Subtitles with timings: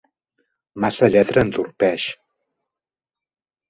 [0.85, 2.09] Massa lletra entorpeix.